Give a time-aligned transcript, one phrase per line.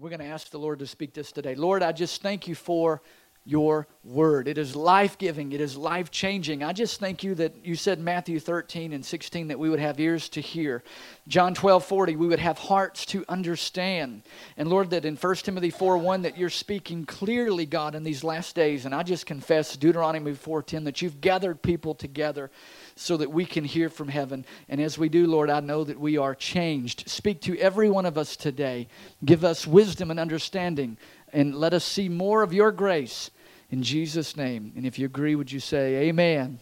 [0.00, 1.56] We're going to ask the Lord to speak this today.
[1.56, 3.02] Lord, I just thank you for
[3.48, 4.46] your word.
[4.46, 6.62] It is life giving, it is life changing.
[6.62, 9.98] I just thank you that you said Matthew 13 and 16 that we would have
[9.98, 10.84] ears to hear.
[11.28, 14.22] John 12 40, we would have hearts to understand.
[14.58, 18.22] And Lord, that in 1 Timothy 4 1, that you're speaking clearly, God, in these
[18.22, 18.84] last days.
[18.84, 22.50] And I just confess Deuteronomy 4 10 that you've gathered people together
[22.96, 24.44] so that we can hear from heaven.
[24.68, 27.08] And as we do, Lord, I know that we are changed.
[27.08, 28.88] Speak to every one of us today.
[29.24, 30.98] Give us wisdom and understanding,
[31.32, 33.30] and let us see more of your grace
[33.70, 34.72] in Jesus' name.
[34.76, 36.58] And if you agree, would you say, Amen?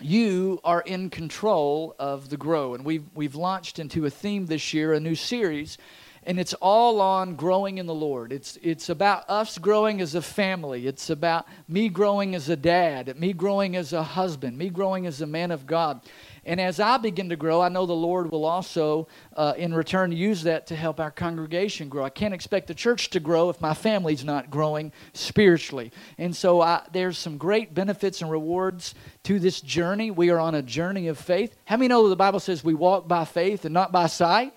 [0.00, 2.74] You are in control of the grow.
[2.74, 5.78] And we've, we've launched into a theme this year, a new series,
[6.24, 8.32] and it's all on growing in the Lord.
[8.32, 10.86] It's, it's about us growing as a family.
[10.86, 15.20] It's about me growing as a dad, me growing as a husband, me growing as
[15.20, 16.00] a man of God.
[16.44, 19.06] And as I begin to grow, I know the Lord will also,
[19.36, 22.04] uh, in return, use that to help our congregation grow.
[22.04, 25.92] I can't expect the church to grow if my family's not growing spiritually.
[26.18, 30.10] And so I, there's some great benefits and rewards to this journey.
[30.10, 31.56] We are on a journey of faith.
[31.64, 34.52] How many know the Bible says we walk by faith and not by sight?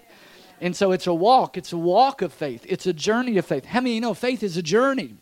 [0.62, 1.56] And so it's a walk.
[1.56, 2.66] It's a walk of faith.
[2.68, 3.66] It's a journey of faith.
[3.66, 5.18] How many know faith is a journey?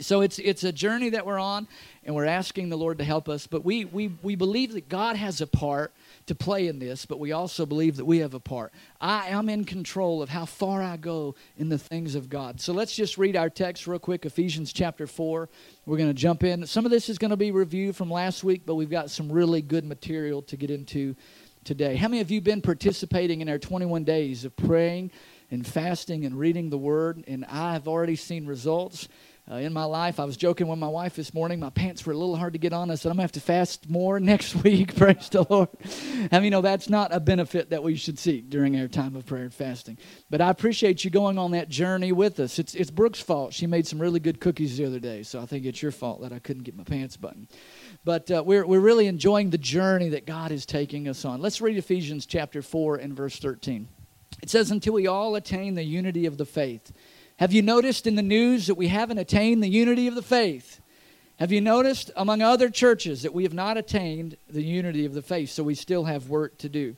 [0.00, 1.68] So it's it's a journey that we're on,
[2.04, 3.46] and we're asking the Lord to help us.
[3.46, 5.92] But we we we believe that God has a part
[6.26, 8.72] to play in this, but we also believe that we have a part.
[9.00, 12.60] I am in control of how far I go in the things of God.
[12.60, 15.48] So let's just read our text real quick, Ephesians chapter four.
[15.84, 16.66] We're going to jump in.
[16.66, 19.30] Some of this is going to be review from last week, but we've got some
[19.30, 21.16] really good material to get into
[21.64, 21.96] today.
[21.96, 25.10] How many of you been participating in our 21 days of praying
[25.50, 27.24] and fasting and reading the Word?
[27.28, 29.08] And I have already seen results.
[29.52, 30.18] Uh, in my life.
[30.18, 31.60] I was joking with my wife this morning.
[31.60, 32.90] My pants were a little hard to get on.
[32.90, 34.96] I said, I'm going to have to fast more next week.
[34.96, 35.68] Praise the Lord.
[36.30, 39.14] I mean, you know, that's not a benefit that we should seek during our time
[39.14, 39.98] of prayer and fasting.
[40.30, 42.58] But I appreciate you going on that journey with us.
[42.58, 43.52] It's, it's Brooke's fault.
[43.52, 46.22] She made some really good cookies the other day, so I think it's your fault
[46.22, 47.48] that I couldn't get my pants buttoned.
[48.04, 51.42] But uh, we're, we're really enjoying the journey that God is taking us on.
[51.42, 53.86] Let's read Ephesians chapter 4 and verse 13.
[54.42, 56.90] It says, Until we all attain the unity of the faith
[57.42, 60.80] have you noticed in the news that we haven't attained the unity of the faith?
[61.40, 65.22] Have you noticed among other churches that we have not attained the unity of the
[65.22, 66.94] faith, so we still have work to do?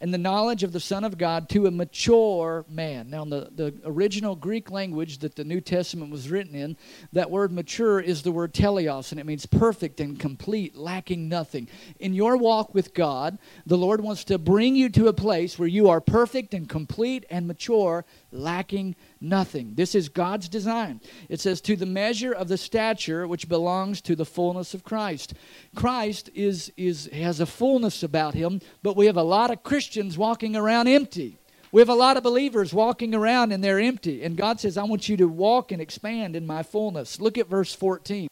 [0.00, 3.10] and the knowledge of the Son of God to a mature man.
[3.10, 6.76] Now, in the, the original Greek language that the New Testament was written in,
[7.12, 11.68] that word mature is the word teleos, and it means perfect and complete, lacking nothing.
[11.98, 15.68] In your walk with God, the Lord wants to bring you to a place where
[15.68, 19.74] you are perfect and complete and mature, lacking nothing.
[19.74, 21.00] This is God's design.
[21.28, 25.34] It says, to the measure of the stature which belongs to the fullness of Christ.
[25.74, 30.18] Christ is, is, has a fullness about him, but we have a lot of Christians
[30.18, 31.38] walking around empty.
[31.70, 34.22] We have a lot of believers walking around and they're empty.
[34.22, 37.20] And God says, I want you to walk and expand in my fullness.
[37.20, 38.28] Look at verse 14.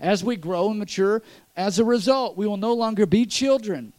[0.00, 1.22] As we grow and mature,
[1.56, 3.92] as a result, we will no longer be children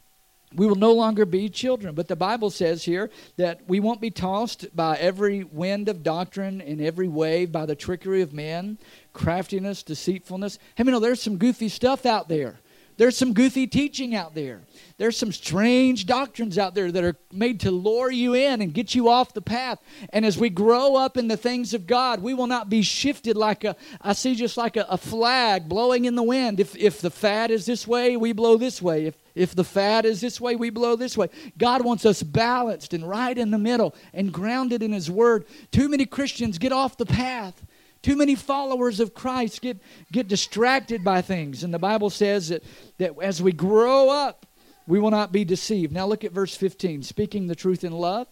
[0.56, 1.96] we will no longer be children.
[1.96, 6.62] But the Bible says here that we won't be tossed by every wind of doctrine
[6.62, 8.78] and every wave by the trickery of men,
[9.14, 10.60] craftiness, deceitfulness.
[10.76, 12.60] Hey, you know there's some goofy stuff out there.
[12.98, 14.62] There's some goofy teaching out there.
[14.98, 18.94] There's some strange doctrines out there that are made to lure you in and get
[18.94, 19.80] you off the path.
[20.12, 23.36] And as we grow up in the things of God, we will not be shifted
[23.36, 26.60] like a, I see just like a, a flag blowing in the wind.
[26.60, 29.06] If, if the fad is this way, we blow this way.
[29.06, 31.30] If, if the fad is this way, we blow this way.
[31.58, 35.46] God wants us balanced and right in the middle and grounded in His Word.
[35.72, 37.64] Too many Christians get off the path
[38.04, 39.82] too many followers of Christ get,
[40.12, 41.64] get distracted by things.
[41.64, 42.64] And the Bible says that,
[43.00, 44.46] that as we grow up,
[44.86, 45.94] we will not be deceived.
[45.94, 47.04] Now look at verse 15.
[47.04, 48.28] Speaking the truth in love,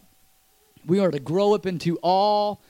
[0.86, 2.62] we are to grow up into all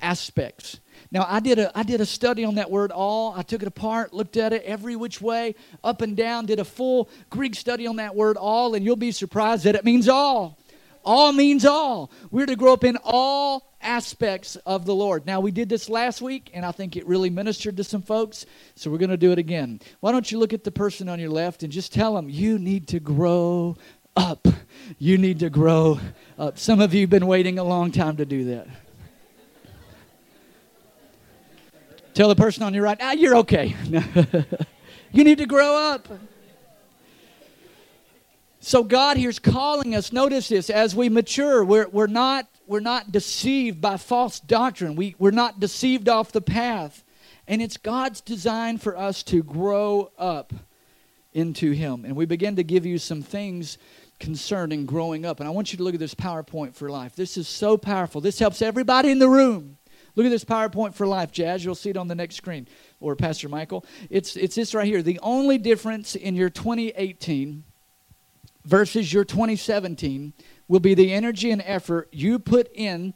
[0.00, 0.80] aspects.
[1.12, 3.32] Now I did a I did a study on that word all.
[3.36, 5.54] I took it apart, looked at it every which way,
[5.84, 9.12] up and down, did a full Greek study on that word all, and you'll be
[9.12, 10.58] surprised that it means all.
[11.04, 12.10] All means all.
[12.30, 15.26] We're to grow up in all aspects of the Lord.
[15.26, 18.46] Now, we did this last week, and I think it really ministered to some folks,
[18.74, 19.80] so we're going to do it again.
[20.00, 22.58] Why don't you look at the person on your left and just tell them, you
[22.58, 23.76] need to grow
[24.16, 24.46] up.
[24.98, 26.00] You need to grow
[26.38, 26.58] up.
[26.58, 28.66] Some of you have been waiting a long time to do that.
[32.14, 33.76] Tell the person on your right, ah, you're okay.
[35.12, 36.08] you need to grow up.
[38.60, 40.12] So God here's calling us.
[40.12, 44.94] Notice this as we mature, we're, we're not we're not deceived by false doctrine.
[44.94, 47.02] We, we're not deceived off the path.
[47.46, 50.52] And it's God's design for us to grow up
[51.32, 52.04] into Him.
[52.04, 53.78] And we begin to give you some things
[54.20, 55.40] concerning growing up.
[55.40, 57.16] And I want you to look at this PowerPoint for life.
[57.16, 58.20] This is so powerful.
[58.20, 59.78] This helps everybody in the room.
[60.14, 61.64] Look at this PowerPoint for life, Jazz.
[61.64, 62.68] You'll see it on the next screen,
[63.00, 63.84] or Pastor Michael.
[64.10, 65.00] It's, it's this right here.
[65.00, 67.62] The only difference in your 2018
[68.64, 70.34] versus your 2017
[70.68, 73.14] will be the energy and effort you put in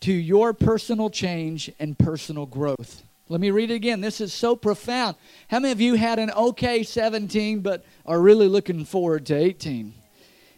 [0.00, 3.04] to your personal change and personal growth.
[3.28, 4.00] Let me read it again.
[4.00, 5.16] This is so profound.
[5.48, 9.94] How many of you had an okay 17 but are really looking forward to 18?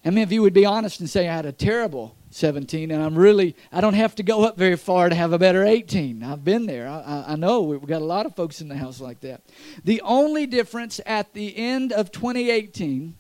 [0.05, 3.03] How many of you would be honest and say, I had a terrible 17 and
[3.03, 6.23] I'm really, I don't have to go up very far to have a better 18?
[6.23, 6.89] I've been there.
[6.89, 9.43] I, I know we've got a lot of folks in the house like that.
[9.85, 13.15] The only difference at the end of 2018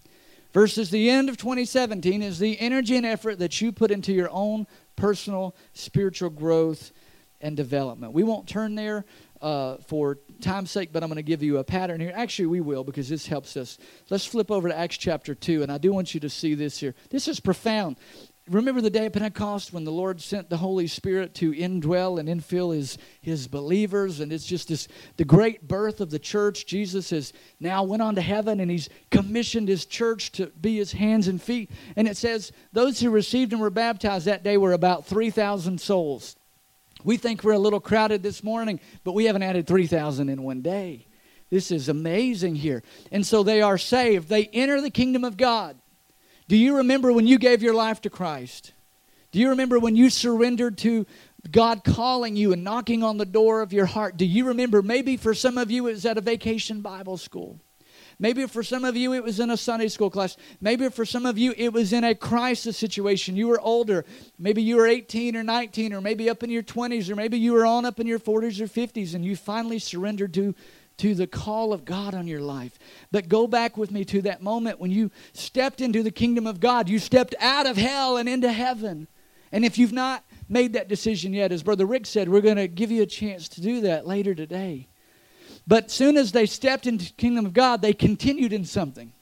[0.54, 4.30] versus the end of 2017 is the energy and effort that you put into your
[4.30, 4.66] own
[4.96, 6.92] personal spiritual growth
[7.40, 8.12] and development.
[8.14, 9.04] We won't turn there
[9.42, 12.12] uh, for time's sake, but I'm going to give you a pattern here.
[12.14, 13.76] Actually, we will because this helps us.
[14.08, 16.78] Let's flip over to Acts chapter 2, and I do want you to see this
[16.78, 16.94] here.
[17.10, 17.98] This is profound.
[18.50, 22.28] Remember the day of Pentecost when the Lord sent the Holy Spirit to indwell and
[22.28, 24.86] infill his, his believers, and it's just this
[25.16, 26.66] the great birth of the church.
[26.66, 30.92] Jesus has now went on to heaven and he's commissioned his church to be his
[30.92, 31.70] hands and feet.
[31.96, 36.36] And it says those who received and were baptized that day were about 3,000 souls.
[37.02, 40.60] We think we're a little crowded this morning, but we haven't added 3,000 in one
[40.60, 41.06] day.
[41.48, 42.82] This is amazing here.
[43.10, 44.28] And so they are saved.
[44.28, 45.78] They enter the kingdom of God.
[46.46, 48.72] Do you remember when you gave your life to Christ?
[49.32, 51.06] Do you remember when you surrendered to
[51.50, 54.16] God calling you and knocking on the door of your heart?
[54.16, 54.82] Do you remember?
[54.82, 57.58] Maybe for some of you it was at a vacation Bible school.
[58.18, 60.36] Maybe for some of you it was in a Sunday school class.
[60.60, 63.36] Maybe for some of you it was in a crisis situation.
[63.36, 64.04] You were older.
[64.38, 67.54] Maybe you were 18 or 19 or maybe up in your 20s or maybe you
[67.54, 70.54] were on up in your 40s or 50s and you finally surrendered to
[70.98, 72.78] to the call of God on your life.
[73.10, 76.60] But go back with me to that moment when you stepped into the kingdom of
[76.60, 76.88] God.
[76.88, 79.08] You stepped out of hell and into heaven.
[79.50, 82.68] And if you've not made that decision yet, as Brother Rick said, we're going to
[82.68, 84.88] give you a chance to do that later today.
[85.66, 89.12] But soon as they stepped into the kingdom of God, they continued in something.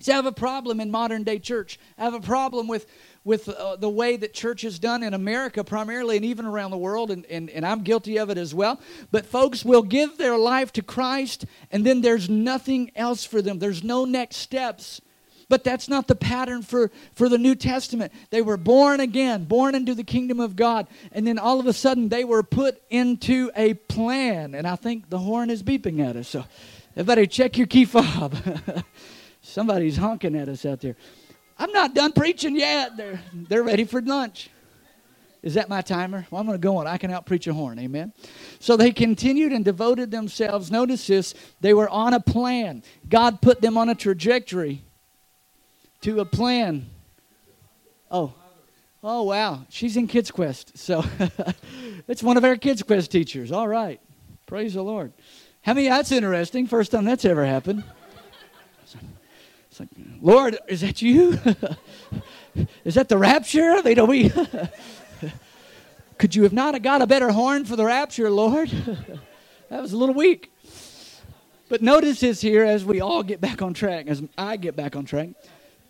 [0.00, 1.78] See, I have a problem in modern day church.
[1.96, 2.86] I have a problem with,
[3.24, 6.78] with uh, the way that church is done in America primarily and even around the
[6.78, 8.80] world, and, and, and I'm guilty of it as well.
[9.10, 13.58] But folks will give their life to Christ, and then there's nothing else for them.
[13.58, 15.00] There's no next steps.
[15.48, 18.12] But that's not the pattern for, for the New Testament.
[18.30, 21.72] They were born again, born into the kingdom of God, and then all of a
[21.72, 24.54] sudden they were put into a plan.
[24.54, 26.28] And I think the horn is beeping at us.
[26.28, 26.44] So
[26.96, 28.36] everybody check your key fob.
[29.42, 30.96] Somebody's honking at us out there.
[31.58, 32.96] I'm not done preaching yet.
[32.96, 34.50] They're, they're ready for lunch.
[35.42, 36.26] Is that my timer?
[36.30, 36.86] Well, I'm going to go on.
[36.86, 37.78] I can out preach a horn.
[37.78, 38.14] Amen.
[38.60, 40.70] So they continued and devoted themselves.
[40.70, 41.34] Notice this.
[41.60, 42.82] They were on a plan.
[43.08, 44.82] God put them on a trajectory
[46.04, 46.86] to a plan.
[48.10, 48.34] Oh,
[49.02, 51.02] oh wow, she's in Kids Quest, so
[52.08, 53.50] it's one of our Kids Quest teachers.
[53.50, 54.00] All right,
[54.46, 55.14] praise the Lord.
[55.62, 55.88] How many?
[55.88, 56.66] That's interesting.
[56.66, 57.84] First time that's ever happened.
[59.74, 59.88] It's like,
[60.22, 61.36] Lord, is that you?
[62.84, 63.82] is that the rapture?
[63.82, 64.30] They don't we.
[66.18, 68.68] Could you have not got a better horn for the rapture, Lord?
[69.70, 70.52] that was a little weak.
[71.68, 74.94] But notice this here as we all get back on track, as I get back
[74.94, 75.30] on track.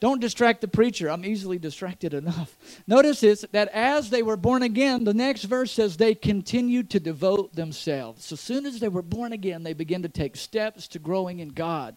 [0.00, 1.10] Don't distract the preacher.
[1.10, 2.56] I'm easily distracted enough.
[2.86, 7.00] Notice this that as they were born again, the next verse says they continued to
[7.00, 8.24] devote themselves.
[8.24, 11.40] So, as soon as they were born again, they began to take steps to growing
[11.40, 11.96] in God.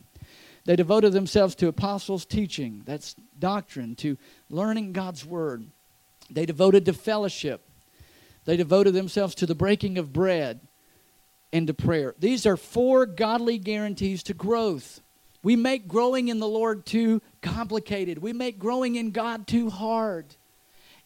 [0.67, 4.17] They devoted themselves to apostles' teaching, that's doctrine, to
[4.49, 5.71] learning God's word.
[6.29, 7.69] They devoted to fellowship.
[8.43, 10.59] They devoted themselves to the breaking of bread
[11.53, 12.15] and to prayer.
[12.19, 14.99] These are four godly guarantees to growth.
[15.41, 18.17] We make growing in the Lord too complicated.
[18.17, 20.35] We make growing in God too hard.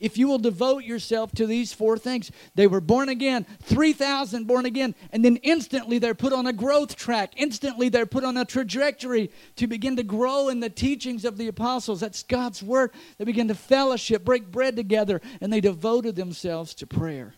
[0.01, 4.65] If you will devote yourself to these four things, they were born again, 3,000 born
[4.65, 7.34] again, and then instantly they're put on a growth track.
[7.38, 11.48] Instantly they're put on a trajectory to begin to grow in the teachings of the
[11.48, 12.00] apostles.
[12.00, 12.91] That's God's word.
[13.20, 17.36] They begin to fellowship, break bread together, and they devoted themselves to prayer.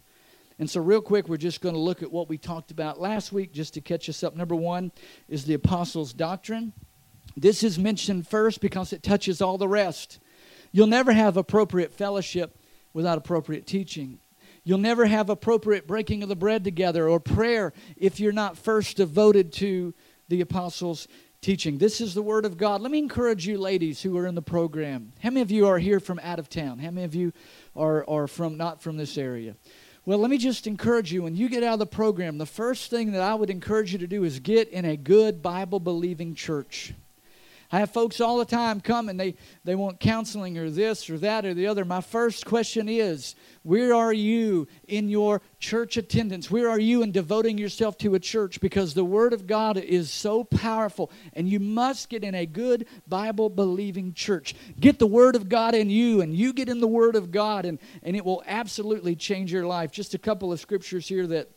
[0.57, 3.33] And so, real quick, we're just going to look at what we talked about last
[3.33, 4.37] week just to catch us up.
[4.37, 4.93] Number one
[5.27, 6.71] is the apostles' doctrine.
[7.35, 10.19] This is mentioned first because it touches all the rest.
[10.73, 12.57] You'll never have appropriate fellowship
[12.93, 14.19] without appropriate teaching.
[14.65, 18.97] You'll never have appropriate breaking of the bread together or prayer if you're not first
[18.97, 19.93] devoted to
[20.29, 21.07] the apostles'
[21.41, 21.77] teaching.
[21.77, 22.81] This is the Word of God.
[22.81, 25.13] Let me encourage you, ladies who are in the program.
[25.21, 26.79] How many of you are here from out of town?
[26.79, 27.33] How many of you
[27.75, 29.55] are, are from not from this area?
[30.05, 32.89] Well, let me just encourage you when you get out of the program, the first
[32.89, 36.35] thing that I would encourage you to do is get in a good Bible believing
[36.35, 36.93] church.
[37.73, 41.17] I have folks all the time come and they, they want counseling or this or
[41.17, 41.83] that or the other.
[41.83, 46.51] My first question is Where are you in your church attendance?
[46.51, 48.61] Where are you in devoting yourself to a church?
[48.61, 52.85] Because the Word of God is so powerful, and you must get in a good
[53.07, 54.53] Bible believing church.
[54.79, 57.65] Get the Word of God in you, and you get in the Word of God,
[57.65, 59.91] and, and it will absolutely change your life.
[59.91, 61.49] Just a couple of scriptures here that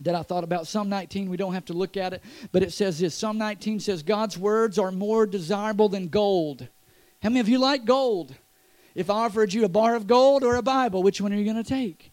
[0.00, 0.66] that I thought about.
[0.66, 2.22] Psalm 19, we don't have to look at it,
[2.52, 6.68] but it says this Psalm 19 says, God's words are more desirable than gold.
[7.22, 8.34] How many of you like gold?
[8.94, 11.44] If I offered you a bar of gold or a Bible, which one are you
[11.44, 12.12] going to take?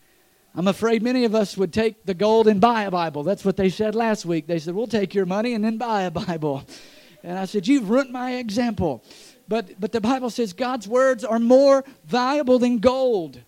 [0.53, 3.23] I'm afraid many of us would take the gold and buy a Bible.
[3.23, 4.47] That's what they said last week.
[4.47, 6.63] They said, We'll take your money and then buy a Bible.
[7.23, 9.03] And I said, You've ruined my example.
[9.47, 13.39] But, but the Bible says God's words are more valuable than gold.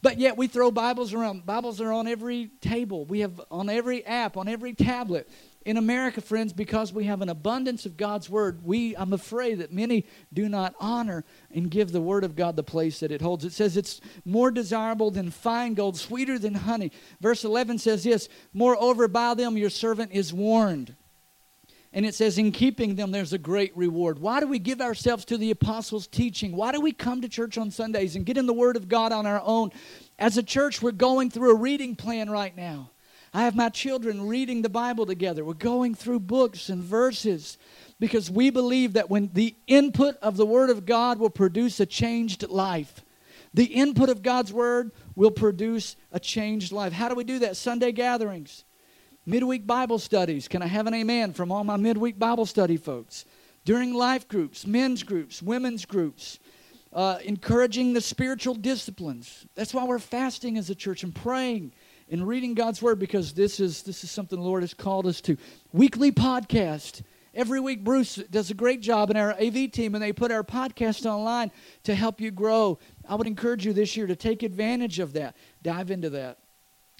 [0.00, 1.44] But yet we throw Bibles around.
[1.44, 3.04] Bibles are on every table.
[3.04, 5.28] We have on every app, on every tablet.
[5.64, 9.72] In America, friends, because we have an abundance of God's word, we I'm afraid that
[9.72, 13.44] many do not honor and give the word of God the place that it holds.
[13.44, 16.92] It says it's more desirable than fine gold, sweeter than honey.
[17.20, 20.94] Verse 11 says this, moreover by them your servant is warned.
[21.92, 24.18] And it says, in keeping them, there's a great reward.
[24.18, 26.54] Why do we give ourselves to the apostles' teaching?
[26.54, 29.10] Why do we come to church on Sundays and get in the Word of God
[29.10, 29.70] on our own?
[30.18, 32.90] As a church, we're going through a reading plan right now.
[33.32, 35.44] I have my children reading the Bible together.
[35.44, 37.56] We're going through books and verses
[38.00, 41.86] because we believe that when the input of the Word of God will produce a
[41.86, 43.02] changed life,
[43.54, 46.92] the input of God's Word will produce a changed life.
[46.92, 47.56] How do we do that?
[47.56, 48.64] Sunday gatherings.
[49.28, 50.48] Midweek Bible studies.
[50.48, 53.26] Can I have an amen from all my midweek Bible study folks?
[53.66, 56.38] During life groups, men's groups, women's groups,
[56.94, 59.44] uh, encouraging the spiritual disciplines.
[59.54, 61.72] That's why we're fasting as a church and praying
[62.10, 65.20] and reading God's Word because this is, this is something the Lord has called us
[65.20, 65.36] to.
[65.74, 67.02] Weekly podcast.
[67.34, 70.42] Every week, Bruce does a great job in our AV team, and they put our
[70.42, 71.50] podcast online
[71.82, 72.78] to help you grow.
[73.06, 75.36] I would encourage you this year to take advantage of that.
[75.62, 76.38] Dive into that.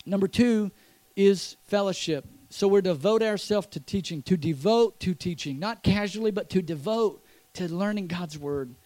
[0.04, 0.70] Number two,
[1.18, 2.24] is fellowship.
[2.48, 6.62] So we're to devote ourselves to teaching, to devote to teaching, not casually, but to
[6.62, 8.76] devote to learning God's word.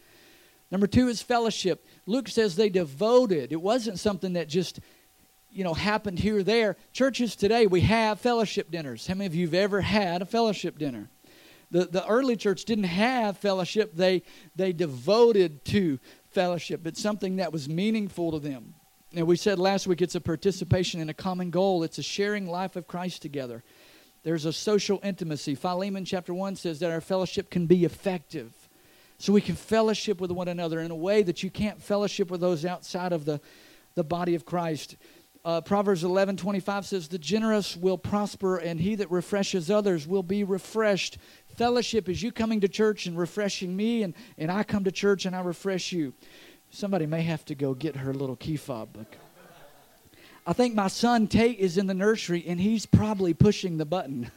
[0.71, 1.87] Number two is fellowship.
[2.07, 3.53] Luke says they devoted.
[3.53, 4.81] It wasn't something that just,
[5.51, 6.77] you know, happened here or there.
[6.95, 9.07] Churches today, we have fellowship dinners.
[9.07, 11.11] How many of you have ever had a fellowship dinner?
[11.71, 13.95] The, the early church didn't have fellowship.
[13.95, 14.23] They,
[14.57, 15.99] they devoted to
[16.31, 16.87] fellowship.
[16.87, 18.75] It's something that was meaningful to them.
[19.15, 22.47] And we said last week it's a participation in a common goal, it's a sharing
[22.47, 23.63] life of Christ together.
[24.23, 25.55] There's a social intimacy.
[25.55, 28.53] Philemon chapter 1 says that our fellowship can be effective.
[29.19, 32.41] So we can fellowship with one another in a way that you can't fellowship with
[32.41, 33.41] those outside of the,
[33.95, 34.97] the body of Christ.
[35.45, 40.23] Uh, Proverbs 11 25 says, The generous will prosper, and he that refreshes others will
[40.23, 41.19] be refreshed.
[41.57, 45.27] Fellowship is you coming to church and refreshing me, and, and I come to church
[45.27, 46.15] and I refresh you.
[46.75, 49.17] Somebody may have to go get her little key fob book.
[50.47, 54.31] I think my son Tate is in the nursery and he's probably pushing the button.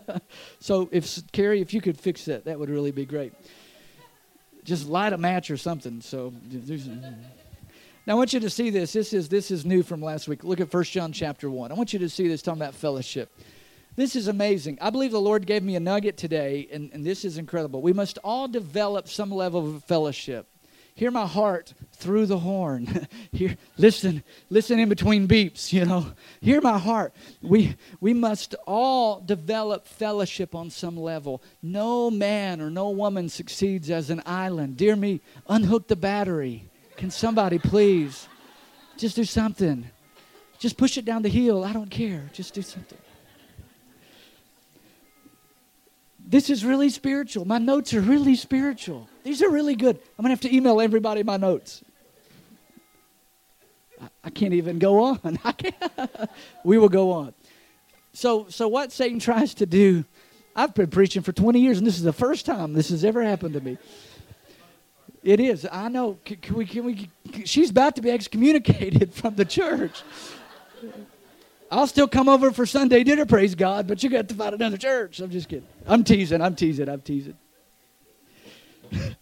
[0.60, 3.32] so if Carrie, if you could fix that, that would really be great.
[4.64, 6.02] Just light a match or something.
[6.02, 6.34] So
[8.06, 8.92] now I want you to see this.
[8.92, 10.44] This is this is new from last week.
[10.44, 11.72] Look at 1 John chapter 1.
[11.72, 13.32] I want you to see this talking about fellowship.
[13.96, 14.76] This is amazing.
[14.82, 17.80] I believe the Lord gave me a nugget today, and, and this is incredible.
[17.80, 20.46] We must all develop some level of fellowship.
[20.98, 23.06] Hear my heart through the horn.
[23.30, 26.08] Hear, listen, listen in between beeps, you know.
[26.40, 27.14] Hear my heart.
[27.40, 31.40] We, we must all develop fellowship on some level.
[31.62, 34.76] No man or no woman succeeds as an island.
[34.76, 36.68] Dear me, unhook the battery.
[36.96, 38.26] Can somebody please
[38.96, 39.88] just do something?
[40.58, 41.62] Just push it down the hill.
[41.62, 42.28] I don't care.
[42.32, 42.98] Just do something.
[46.30, 47.46] This is really spiritual.
[47.46, 49.08] My notes are really spiritual.
[49.24, 49.96] These are really good.
[49.96, 51.82] I'm going to have to email everybody my notes.
[53.98, 55.38] I, I can't even go on.
[56.64, 57.32] We will go on.
[58.12, 60.04] So, so what Satan tries to do,
[60.54, 63.22] I've been preaching for 20 years, and this is the first time this has ever
[63.22, 63.78] happened to me.
[65.22, 65.66] It is.
[65.70, 66.18] I know.
[66.26, 66.66] Can, can we?
[66.66, 67.10] Can we?
[67.44, 70.02] She's about to be excommunicated from the church.
[71.70, 74.78] I'll still come over for Sunday dinner, praise God, but you got to find another
[74.78, 75.20] church.
[75.20, 75.66] I'm just kidding.
[75.86, 76.40] I'm teasing.
[76.40, 76.88] I'm teasing.
[76.88, 77.36] I'm teasing.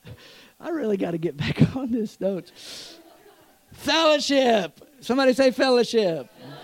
[0.60, 2.52] I really got to get back on this note.
[3.72, 4.80] Fellowship.
[5.00, 6.30] Somebody say fellowship.
[6.38, 6.56] fellowship.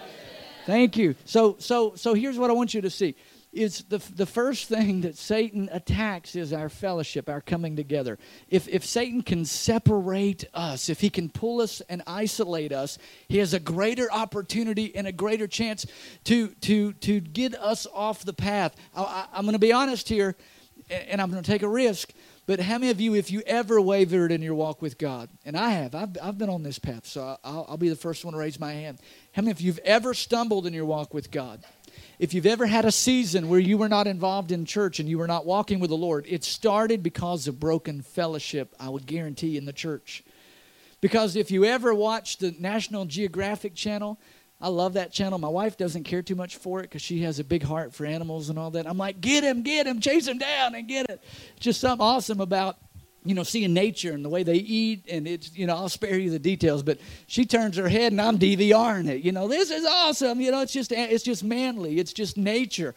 [0.66, 1.16] Thank you.
[1.24, 3.16] So so so here's what I want you to see
[3.52, 8.18] is the, the first thing that Satan attacks is our fellowship, our coming together.
[8.48, 13.38] If, if Satan can separate us, if he can pull us and isolate us, he
[13.38, 15.84] has a greater opportunity and a greater chance
[16.24, 18.74] to, to, to get us off the path.
[18.96, 20.34] I, I'm going to be honest here
[20.88, 22.12] and I'm going to take a risk.
[22.46, 25.56] But how many of you, if you ever wavered in your walk with God, and
[25.56, 28.32] I have, I've, I've been on this path, so I'll, I'll be the first one
[28.32, 28.98] to raise my hand.
[29.32, 31.62] How many of you have ever stumbled in your walk with God?
[32.22, 35.18] If you've ever had a season where you were not involved in church and you
[35.18, 39.56] were not walking with the Lord, it started because of broken fellowship, I would guarantee,
[39.56, 40.22] in the church.
[41.00, 44.20] Because if you ever watch the National Geographic channel,
[44.60, 45.36] I love that channel.
[45.40, 48.06] My wife doesn't care too much for it because she has a big heart for
[48.06, 48.86] animals and all that.
[48.86, 51.24] I'm like, get him, get him, chase him down and get it.
[51.58, 52.76] Just something awesome about
[53.24, 56.18] you know, seeing nature and the way they eat, and it's, you know, I'll spare
[56.18, 59.22] you the details, but she turns her head and I'm DVRing it.
[59.22, 60.40] You know, this is awesome.
[60.40, 61.98] You know, it's just, it's just manly.
[61.98, 62.94] It's just nature.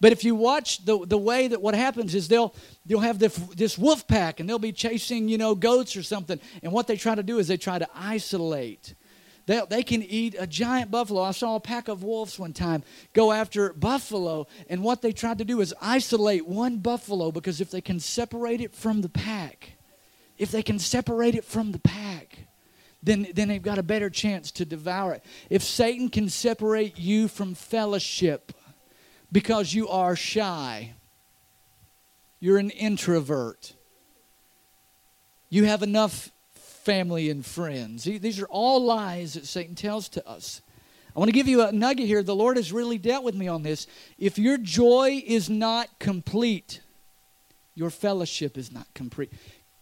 [0.00, 2.54] But if you watch the, the way that what happens is they'll,
[2.86, 6.38] they'll have this, this wolf pack and they'll be chasing, you know, goats or something.
[6.62, 8.94] And what they try to do is they try to isolate
[9.46, 11.22] they, they can eat a giant buffalo.
[11.22, 12.82] I saw a pack of wolves one time
[13.12, 17.70] go after buffalo, and what they tried to do is isolate one buffalo because if
[17.70, 19.72] they can separate it from the pack,
[20.38, 22.38] if they can separate it from the pack,
[23.02, 25.24] then, then they've got a better chance to devour it.
[25.50, 28.52] If Satan can separate you from fellowship
[29.30, 30.94] because you are shy,
[32.40, 33.74] you're an introvert,
[35.50, 36.30] you have enough
[36.84, 38.04] family and friends.
[38.04, 40.60] These are all lies that Satan tells to us.
[41.14, 42.22] I want to give you a nugget here.
[42.22, 43.86] The Lord has really dealt with me on this.
[44.18, 46.80] If your joy is not complete,
[47.74, 49.32] your fellowship is not complete.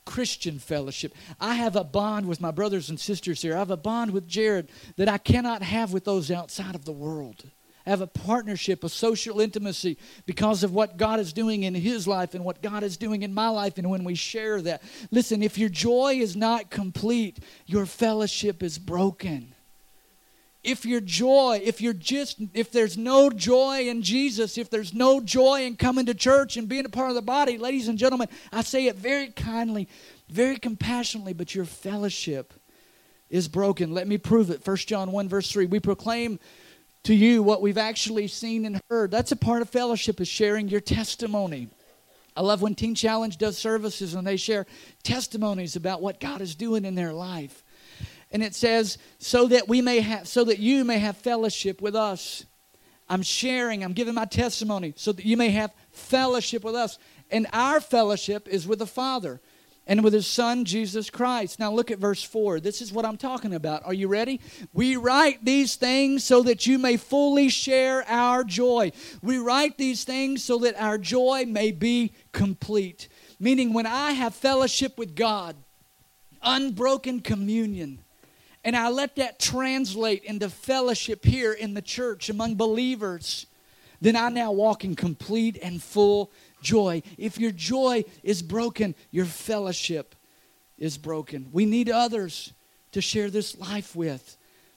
[0.05, 1.15] Christian fellowship.
[1.41, 3.55] I have a bond with my brothers and sisters here.
[3.55, 6.93] I have a bond with Jared that I cannot have with those outside of the
[6.93, 7.45] world
[7.87, 12.35] have a partnership, a social intimacy because of what God is doing in his life
[12.35, 13.79] and what God is doing in my life.
[13.79, 18.79] And when we share that, listen, if your joy is not complete, your fellowship is
[18.79, 19.55] broken.
[20.63, 25.21] If your joy, if you're just, if there's no joy in Jesus, if there's no
[25.21, 28.29] joy in coming to church and being a part of the body, ladies and gentlemen,
[28.53, 29.89] I say it very kindly,
[30.29, 32.55] very compassionately, but your fellowship
[33.29, 33.93] is broken.
[33.93, 34.65] Let me prove it.
[34.65, 35.67] 1 John 1, verse 3.
[35.67, 36.39] We proclaim
[37.05, 39.11] to you what we've actually seen and heard.
[39.11, 41.69] That's a part of fellowship is sharing your testimony.
[42.37, 44.67] I love when Teen Challenge does services and they share
[45.03, 47.63] testimonies about what God is doing in their life.
[48.31, 51.95] And it says, so that we may have so that you may have fellowship with
[51.95, 52.47] us.
[53.09, 56.99] I'm sharing, I'm giving my testimony so that you may have fellowship with us.
[57.31, 59.41] And our fellowship is with the Father
[59.87, 61.59] and with his son Jesus Christ.
[61.59, 62.61] Now look at verse 4.
[62.61, 63.85] This is what I'm talking about.
[63.85, 64.41] Are you ready?
[64.73, 68.93] We write these things so that you may fully share our joy.
[69.23, 73.09] We write these things so that our joy may be complete.
[73.41, 75.57] Meaning, when I have fellowship with God,
[76.43, 77.99] unbroken communion,
[78.65, 83.47] and I let that translate into fellowship here in the church among believers,
[84.01, 86.31] then I now walk in complete and full
[86.63, 87.03] joy.
[87.19, 90.15] If your joy is broken, your fellowship
[90.79, 91.49] is broken.
[91.53, 92.53] We need others
[92.93, 94.37] to share this life with.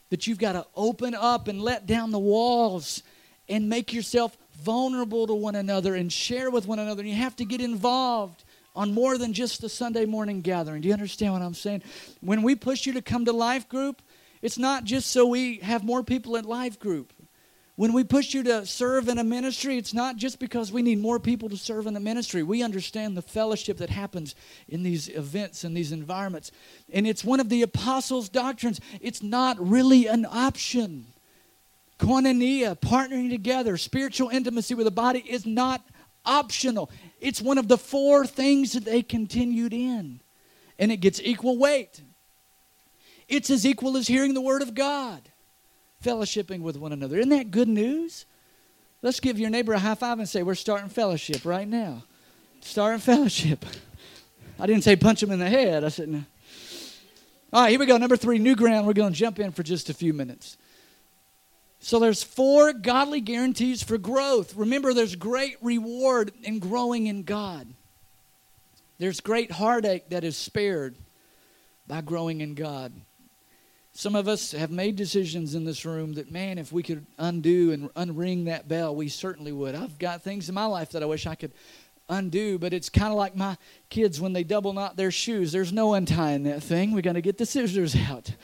[0.09, 3.01] That you've got to open up and let down the walls
[3.47, 7.01] and make yourself vulnerable to one another and share with one another.
[7.01, 8.43] And you have to get involved
[8.75, 10.81] on more than just the Sunday morning gathering.
[10.81, 11.81] Do you understand what I'm saying?
[12.21, 14.01] When we push you to come to life group,
[14.41, 17.13] it's not just so we have more people at life group.
[17.75, 20.99] When we push you to serve in a ministry, it's not just because we need
[20.99, 22.41] more people to serve in a ministry.
[22.41, 24.33] We understand the fellowship that happens
[24.69, 26.51] in these events and these environments.
[26.93, 28.79] And it's one of the apostles' doctrines.
[29.01, 31.07] It's not really an option.
[31.99, 35.81] Koinonia, partnering together, spiritual intimacy with the body is not
[36.25, 36.89] optional.
[37.19, 40.21] It's one of the four things that they continued in.
[40.79, 42.01] And it gets equal weight.
[43.27, 45.21] It's as equal as hearing the Word of God
[46.05, 47.17] fellowshipping with one another.
[47.17, 48.25] Isn't that good news?
[49.01, 52.03] Let's give your neighbor a high five and say, We're starting fellowship right now.
[52.61, 53.65] Starting fellowship.
[54.59, 55.83] I didn't say punch him in the head.
[55.83, 56.23] I said, no.
[57.51, 57.97] All right, here we go.
[57.97, 58.87] Number three, new ground.
[58.87, 60.57] We're going to jump in for just a few minutes.
[61.79, 64.55] So there's four godly guarantees for growth.
[64.55, 67.67] Remember, there's great reward in growing in God.
[68.97, 70.95] There's great heartache that is spared
[71.85, 72.93] by growing in God.
[73.97, 77.71] Some of us have made decisions in this room that, man, if we could undo
[77.71, 79.73] and unring that bell, we certainly would.
[79.73, 81.53] I've got things in my life that I wish I could
[82.09, 83.55] undo, but it's kind of like my
[83.89, 85.53] kids when they double knot their shoes.
[85.53, 86.91] There's no untying that thing.
[86.91, 88.35] We got to get the scissors out.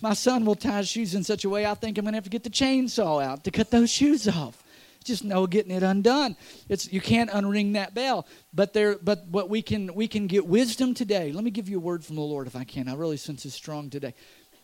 [0.00, 2.16] My son will tie his shoes in such a way I think I'm going to
[2.16, 4.62] have to get the chainsaw out to cut those shoes off.
[5.04, 6.34] Just no getting it undone.
[6.68, 8.26] It's you can't unring that bell.
[8.52, 11.30] But there but what we can we can get wisdom today.
[11.30, 12.88] Let me give you a word from the Lord if I can.
[12.88, 14.14] I really sense it's strong today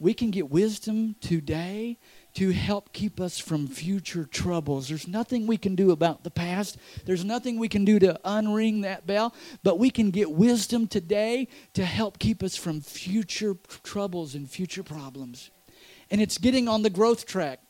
[0.02, 1.96] we can get wisdom today
[2.34, 4.88] to help keep us from future troubles.
[4.88, 6.76] There's nothing we can do about the past.
[7.04, 11.46] There's nothing we can do to unring that bell, but we can get wisdom today
[11.74, 15.52] to help keep us from future troubles and future problems.
[16.10, 17.60] And it's getting on the growth track.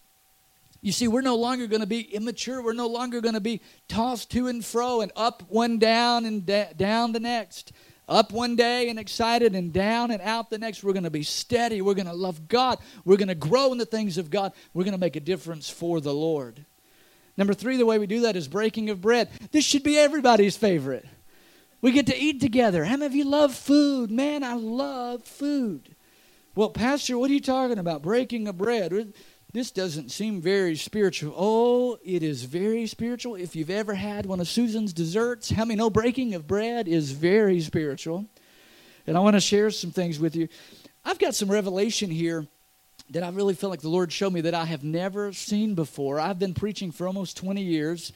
[0.81, 2.63] You see, we're no longer going to be immature.
[2.63, 6.47] We're no longer going to be tossed to and fro and up one down and
[6.47, 7.73] da- down the next.
[8.09, 10.83] Up one day and excited and down and out the next.
[10.83, 11.81] We're going to be steady.
[11.81, 12.79] We're going to love God.
[13.05, 14.53] We're going to grow in the things of God.
[14.75, 16.65] We're going to make a difference for the Lord.
[17.37, 19.31] Number three, the way we do that is breaking of bread.
[19.53, 21.07] This should be everybody's favorite.
[21.81, 22.85] We get to eat together.
[22.85, 24.11] How many of you love food?
[24.11, 25.97] Man, I love food.
[26.55, 28.03] Well, Pastor, what are you talking about?
[28.03, 29.15] Breaking of bread.
[29.53, 31.35] This doesn't seem very spiritual.
[31.37, 33.35] Oh, it is very spiritual.
[33.35, 37.11] If you've ever had one of Susan's desserts, how many know breaking of bread is
[37.13, 38.25] very spiritual?
[39.07, 40.49] And I want to share some things with you.
[41.05, 42.47] I've got some revelation here
[43.11, 46.19] that I really feel like the Lord showed me that I have never seen before.
[46.19, 48.11] I've been preaching for almost 20 years,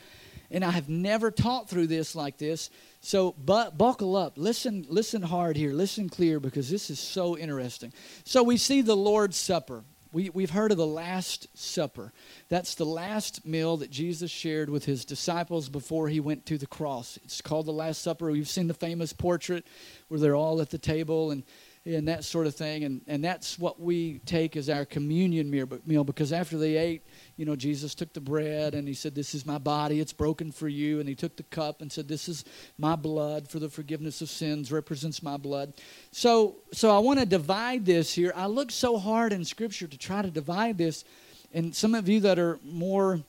[0.50, 2.70] and I have never taught through this like this.
[3.02, 4.38] So, but buckle up.
[4.38, 5.72] Listen, listen hard here.
[5.72, 7.92] Listen clear because this is so interesting.
[8.24, 9.84] So we see the Lord's Supper.
[10.16, 12.10] We, we've heard of the Last Supper.
[12.48, 16.66] That's the last meal that Jesus shared with his disciples before he went to the
[16.66, 17.18] cross.
[17.22, 18.30] It's called the Last Supper.
[18.30, 19.66] We've seen the famous portrait
[20.08, 21.42] where they're all at the table and
[21.86, 22.82] and that sort of thing.
[22.84, 27.44] And, and that's what we take as our communion meal because after they ate, you
[27.44, 30.68] know, Jesus took the bread and he said, This is my body, it's broken for
[30.68, 30.98] you.
[30.98, 32.44] And he took the cup and said, This is
[32.76, 35.74] my blood for the forgiveness of sins, represents my blood.
[36.10, 38.32] So, so I want to divide this here.
[38.34, 41.04] I look so hard in Scripture to try to divide this.
[41.52, 43.20] And some of you that are more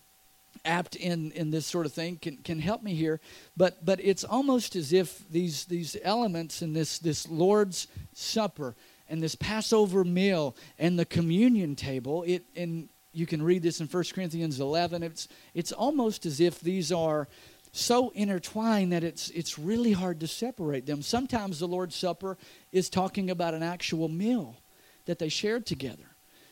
[0.66, 3.20] apt in in this sort of thing can can help me here.
[3.56, 8.76] But but it's almost as if these these elements in this this lord's supper
[9.10, 13.88] and this passover meal and the communion table it and you can read this in
[13.88, 17.28] 1 corinthians 11 it's it's almost as if these are
[17.72, 21.02] so intertwined that it's it's really hard to separate them.
[21.02, 22.38] Sometimes the lord's supper
[22.72, 24.58] is talking about an actual meal
[25.06, 26.07] that they shared together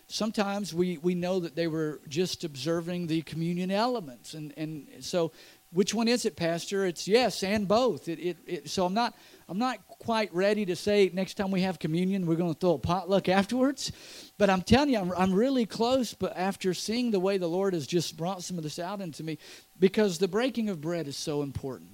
[0.07, 4.33] sometimes we, we know that they were just observing the communion elements.
[4.33, 5.31] And, and so,
[5.71, 6.85] which one is it, Pastor?
[6.85, 8.07] It's yes and both.
[8.07, 9.13] It, it, it, so I'm not,
[9.49, 12.75] I'm not quite ready to say next time we have communion, we're going to throw
[12.75, 13.91] a potluck afterwards.
[14.37, 16.13] But I'm telling you, I'm, I'm really close.
[16.13, 19.23] But after seeing the way the Lord has just brought some of this out into
[19.23, 19.37] me,
[19.79, 21.89] because the breaking of bread is so important.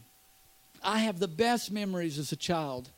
[0.83, 2.89] I have the best memories as a child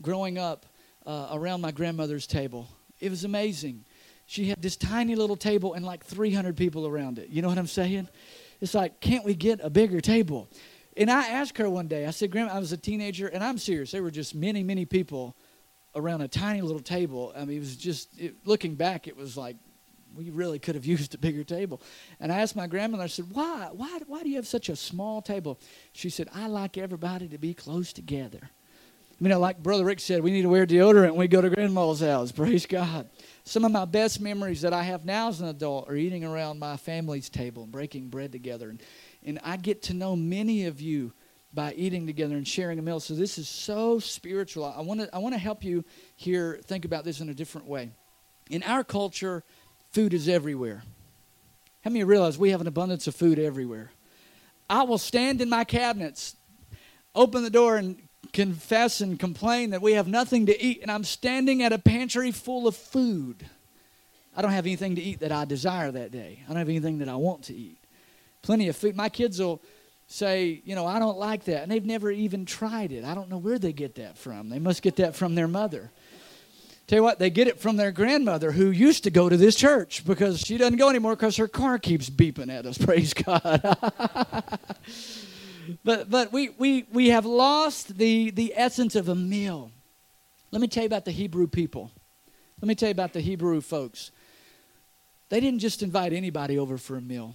[0.00, 0.66] growing up
[1.06, 2.68] uh, around my grandmother's table.
[3.00, 3.84] It was amazing
[4.26, 7.28] she had this tiny little table and like 300 people around it.
[7.28, 8.08] You know what I'm saying?
[8.60, 10.48] It's like, can't we get a bigger table?
[10.96, 13.58] And I asked her one day, I said, Grandma, I was a teenager, and I'm
[13.58, 13.90] serious.
[13.90, 15.36] There were just many, many people
[15.94, 17.32] around a tiny little table.
[17.36, 19.56] I mean, it was just, it, looking back, it was like,
[20.14, 21.82] we really could have used a bigger table.
[22.20, 24.76] And I asked my grandmother, I said, why, why, why do you have such a
[24.76, 25.58] small table?
[25.92, 28.50] She said, I like everybody to be close together.
[29.20, 31.50] You know, like Brother Rick said, we need to wear deodorant when we go to
[31.50, 32.32] grandma's house.
[32.32, 33.08] Praise God.
[33.44, 36.58] Some of my best memories that I have now as an adult are eating around
[36.58, 38.70] my family's table and breaking bread together.
[38.70, 38.82] And,
[39.22, 41.12] and I get to know many of you
[41.52, 43.00] by eating together and sharing a meal.
[43.00, 44.64] So this is so spiritual.
[44.64, 45.84] I want to I want to help you
[46.16, 47.90] here think about this in a different way.
[48.50, 49.44] In our culture,
[49.92, 50.82] food is everywhere.
[51.82, 53.90] How many realize we have an abundance of food everywhere?
[54.68, 56.34] I will stand in my cabinets,
[57.14, 61.04] open the door and confess and complain that we have nothing to eat, and I'm
[61.04, 63.44] standing at a pantry full of food.
[64.36, 66.40] I don't have anything to eat that I desire that day.
[66.44, 67.78] I don't have anything that I want to eat.
[68.42, 68.96] Plenty of food.
[68.96, 69.62] My kids will
[70.06, 71.62] say, you know, I don't like that.
[71.62, 73.04] And they've never even tried it.
[73.04, 74.48] I don't know where they get that from.
[74.48, 75.90] They must get that from their mother.
[76.86, 79.56] Tell you what, they get it from their grandmother who used to go to this
[79.56, 82.76] church because she doesn't go anymore because her car keeps beeping at us.
[82.84, 83.78] Praise God.
[85.84, 89.70] but but we, we, we have lost the, the essence of a meal.
[90.50, 91.90] Let me tell you about the Hebrew people.
[92.60, 94.10] Let me tell you about the Hebrew folks.
[95.28, 97.34] They didn't just invite anybody over for a meal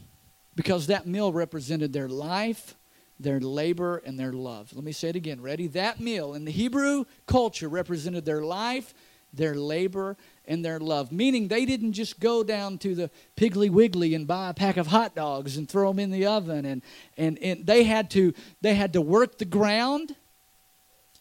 [0.56, 2.76] because that meal represented their life,
[3.20, 4.72] their labor, and their love.
[4.74, 5.42] Let me say it again.
[5.42, 5.68] Ready?
[5.68, 8.94] That meal in the Hebrew culture represented their life,
[9.34, 10.18] their labor,
[10.50, 11.12] and their love.
[11.12, 14.88] Meaning they didn't just go down to the Piggly Wiggly and buy a pack of
[14.88, 16.66] hot dogs and throw them in the oven.
[16.66, 16.82] And,
[17.18, 20.16] and, and they, had to, they had to work the ground,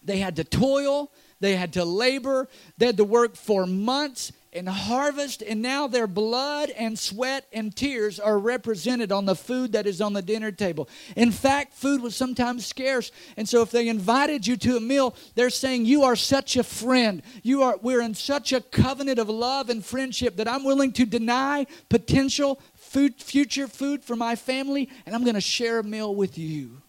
[0.03, 4.69] they had to toil, they had to labor, they had to work for months and
[4.69, 9.87] harvest, and now their blood and sweat and tears are represented on the food that
[9.87, 10.89] is on the dinner table.
[11.17, 15.15] In fact, food was sometimes scarce, and so if they invited you to a meal,
[15.35, 17.23] they're saying, You are such a friend.
[17.43, 21.05] You are we're in such a covenant of love and friendship that I'm willing to
[21.05, 26.15] deny potential food, future food for my family, and I'm going to share a meal
[26.15, 26.81] with you.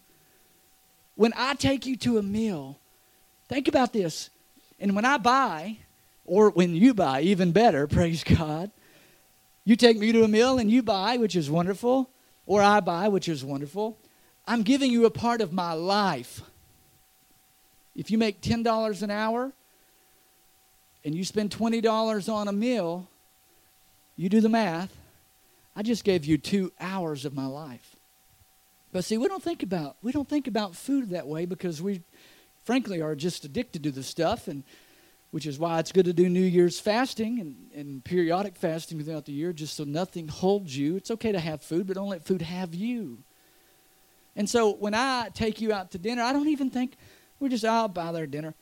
[1.14, 2.78] When I take you to a meal,
[3.48, 4.30] think about this.
[4.78, 5.76] And when I buy,
[6.24, 8.70] or when you buy, even better, praise God.
[9.64, 12.10] You take me to a meal and you buy, which is wonderful,
[12.46, 13.98] or I buy, which is wonderful.
[14.46, 16.42] I'm giving you a part of my life.
[17.94, 19.52] If you make $10 an hour
[21.04, 23.08] and you spend $20 on a meal,
[24.16, 24.96] you do the math.
[25.76, 27.96] I just gave you 2 hours of my life.
[28.92, 32.02] But see, we don't think about we don't think about food that way because we
[32.64, 34.64] frankly are just addicted to the stuff and
[35.30, 39.26] which is why it's good to do New Year's fasting and, and periodic fasting throughout
[39.26, 40.96] the year just so nothing holds you.
[40.96, 43.18] It's okay to have food, but don't let food have you.
[44.36, 46.94] And so when I take you out to dinner, I don't even think
[47.38, 48.54] we're just oh, out by their dinner.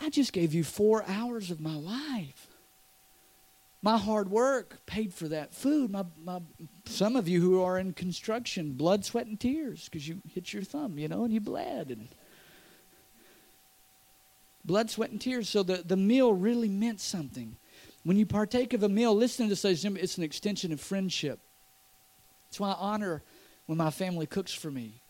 [0.00, 2.48] I just gave you four hours of my life.
[3.82, 5.90] My hard work paid for that food.
[5.90, 6.40] My, my,
[6.84, 10.62] some of you who are in construction, blood, sweat, and tears because you hit your
[10.62, 11.90] thumb, you know, and you bled.
[11.90, 12.08] And
[14.64, 15.48] blood, sweat, and tears.
[15.48, 17.56] So the, the meal really meant something.
[18.04, 21.38] When you partake of a meal, listen to this, it's an extension of friendship.
[22.48, 23.22] That's why I honor
[23.66, 25.00] when my family cooks for me.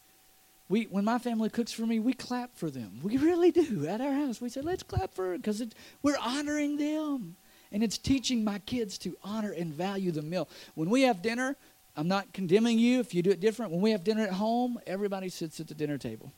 [0.69, 3.01] We, when my family cooks for me, we clap for them.
[3.03, 3.87] We really do.
[3.87, 5.63] At our house, we say, let's clap for it because
[6.03, 7.37] we're honoring them.
[7.73, 10.49] And it's teaching my kids to honor and value the meal.
[10.75, 11.57] When we have dinner,
[11.97, 13.73] I'm not condemning you if you do it different.
[13.73, 16.33] When we have dinner at home, everybody sits at the dinner table.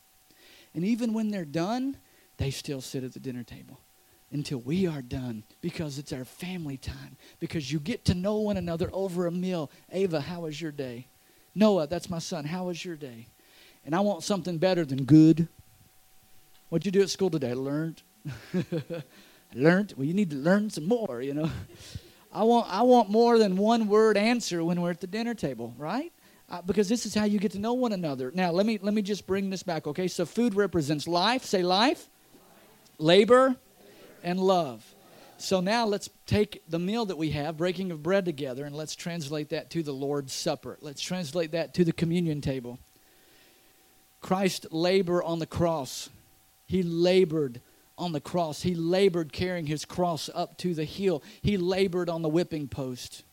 [0.74, 1.96] And even when they're done,
[2.42, 3.78] they still sit at the dinner table
[4.32, 7.16] until we are done because it's our family time.
[7.38, 9.70] Because you get to know one another over a meal.
[9.92, 11.06] Ava, how was your day?
[11.54, 12.44] Noah, that's my son.
[12.44, 13.28] How was your day?
[13.86, 15.46] And I want something better than good.
[16.68, 17.54] What'd you do at school today?
[17.54, 18.02] Learned.
[19.54, 19.94] learned.
[19.96, 21.48] Well, you need to learn some more, you know.
[22.32, 25.74] I want I want more than one word answer when we're at the dinner table,
[25.78, 26.12] right?
[26.50, 28.32] Uh, because this is how you get to know one another.
[28.34, 30.08] Now, let me let me just bring this back, okay?
[30.08, 31.44] So food represents life.
[31.44, 32.08] Say life
[33.02, 33.56] labor,
[34.22, 34.94] and love.
[35.36, 38.94] So now let's take the meal that we have, breaking of bread together, and let's
[38.94, 40.78] translate that to the Lord's Supper.
[40.80, 42.78] Let's translate that to the communion table.
[44.20, 46.10] Christ labor on the cross.
[46.66, 47.60] He labored
[47.98, 48.62] on the cross.
[48.62, 51.24] He labored carrying his cross up to the hill.
[51.42, 53.24] He labored on the whipping post.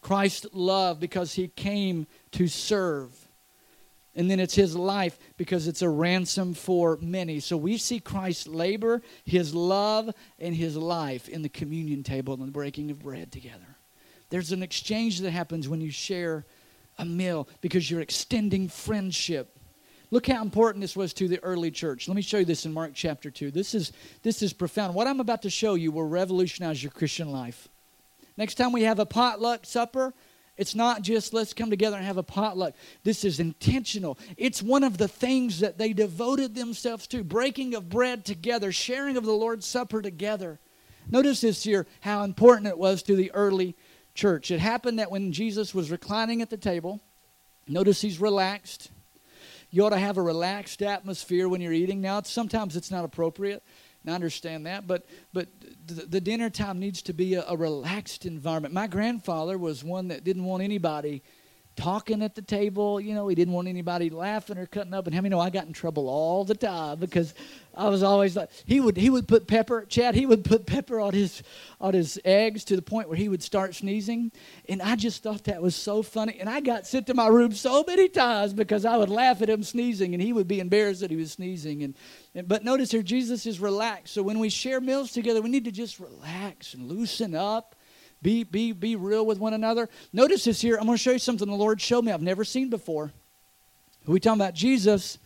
[0.00, 3.25] Christ loved because he came to serve.
[4.16, 7.38] And then it's his life because it's a ransom for many.
[7.38, 12.42] So we see Christ's labor, his love, and his life in the communion table and
[12.42, 13.76] the breaking of bread together.
[14.30, 16.46] There's an exchange that happens when you share
[16.98, 19.56] a meal because you're extending friendship.
[20.10, 22.08] Look how important this was to the early church.
[22.08, 23.50] Let me show you this in Mark chapter 2.
[23.50, 24.94] This is, this is profound.
[24.94, 27.68] What I'm about to show you will revolutionize your Christian life.
[28.36, 30.14] Next time we have a potluck supper,
[30.56, 32.74] it's not just let's come together and have a potluck.
[33.04, 34.18] This is intentional.
[34.36, 39.16] It's one of the things that they devoted themselves to breaking of bread together, sharing
[39.16, 40.58] of the Lord's Supper together.
[41.10, 43.76] Notice this here how important it was to the early
[44.14, 44.50] church.
[44.50, 47.00] It happened that when Jesus was reclining at the table,
[47.68, 48.90] notice he's relaxed.
[49.70, 52.00] You ought to have a relaxed atmosphere when you're eating.
[52.00, 53.62] Now, sometimes it's not appropriate.
[54.06, 55.48] I understand that, but but
[55.86, 58.74] the, the dinner time needs to be a, a relaxed environment.
[58.74, 61.22] My grandfather was one that didn't want anybody
[61.76, 63.00] talking at the table.
[63.00, 65.06] You know, he didn't want anybody laughing or cutting up.
[65.06, 67.34] And how many know I got in trouble all the time because
[67.76, 70.14] I was always like he would he would put pepper, Chad.
[70.14, 71.42] He would put pepper on his
[71.78, 74.32] on his eggs to the point where he would start sneezing,
[74.68, 76.38] and I just thought that was so funny.
[76.40, 79.50] And I got sent to my room so many times because I would laugh at
[79.50, 81.82] him sneezing, and he would be embarrassed that he was sneezing.
[81.82, 81.94] And,
[82.34, 84.14] and but notice here, Jesus is relaxed.
[84.14, 87.75] So when we share meals together, we need to just relax and loosen up
[88.22, 89.88] be, be, be real with one another.
[90.12, 90.76] Notice this here.
[90.76, 93.12] I'm going to show you something the Lord showed me I've never seen before.
[94.06, 95.18] We talking about Jesus.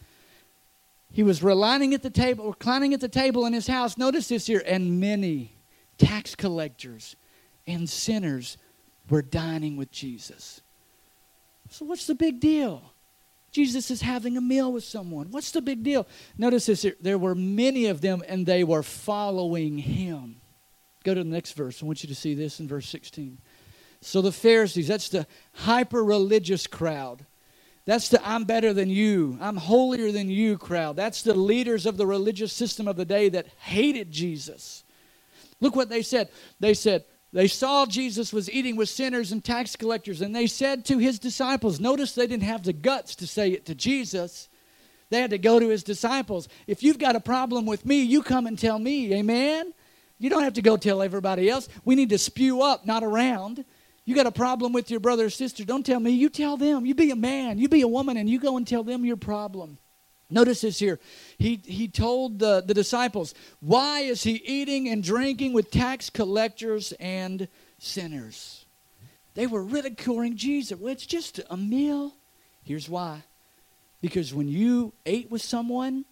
[1.13, 3.99] He was reclining at the table, reclining at the table in his house.
[3.99, 5.53] Notice this here, and many
[5.99, 7.17] tax collectors
[7.67, 8.57] and sinners
[9.09, 10.63] were dining with Jesus.
[11.69, 12.83] So what's the big deal?
[13.51, 15.31] Jesus is having a meal with someone.
[15.31, 16.07] What's the big deal?
[16.39, 16.97] Notice this here.
[17.01, 20.40] There were many of them, and they were following him.
[21.05, 21.83] Go to the next verse.
[21.83, 23.39] I want you to see this in verse 16.
[24.03, 27.27] So the Pharisees, that's the hyper religious crowd.
[27.87, 30.97] That's the I'm better than you, I'm holier than you crowd.
[30.97, 34.85] That's the leaders of the religious system of the day that hated Jesus.
[35.61, 36.29] Look what they said.
[36.61, 40.85] They said, They saw Jesus was eating with sinners and tax collectors, and they said
[40.87, 44.49] to his disciples, notice they didn't have the guts to say it to Jesus.
[45.11, 46.49] They had to go to his disciples.
[46.67, 49.13] If you've got a problem with me, you come and tell me.
[49.15, 49.75] Amen?
[50.21, 51.69] You don't have to go tell everybody else.
[51.85, 53.65] We need to spew up, not around.
[54.05, 56.11] You got a problem with your brother or sister, don't tell me.
[56.11, 56.87] You tell them.
[56.87, 59.17] You be a man, you be a woman, and you go and tell them your
[59.17, 59.79] problem.
[60.29, 61.01] Notice this here.
[61.39, 66.93] He, he told the, the disciples, Why is he eating and drinking with tax collectors
[67.01, 68.65] and sinners?
[69.35, 70.79] They were ridiculing Jesus.
[70.79, 72.15] Well, it's just a meal.
[72.63, 73.23] Here's why.
[74.01, 76.05] Because when you ate with someone,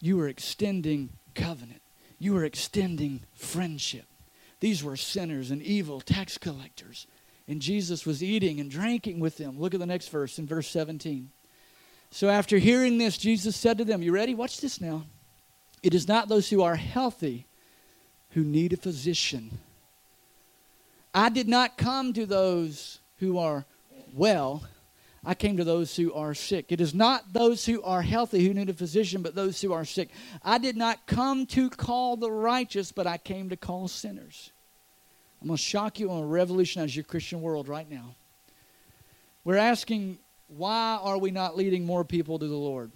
[0.00, 1.79] you were extending covenant,
[2.20, 4.04] you were extending friendship.
[4.60, 7.06] These were sinners and evil tax collectors.
[7.48, 9.58] And Jesus was eating and drinking with them.
[9.58, 11.30] Look at the next verse in verse 17.
[12.12, 14.34] So after hearing this, Jesus said to them, You ready?
[14.34, 15.06] Watch this now.
[15.82, 17.46] It is not those who are healthy
[18.30, 19.58] who need a physician.
[21.14, 23.64] I did not come to those who are
[24.12, 24.62] well.
[25.24, 26.72] I came to those who are sick.
[26.72, 29.84] It is not those who are healthy who need a physician, but those who are
[29.84, 30.08] sick.
[30.42, 34.50] I did not come to call the righteous, but I came to call sinners.
[35.42, 38.14] I'm going to shock you and revolutionize your Christian world right now.
[39.44, 42.90] We're asking why are we not leading more people to the Lord?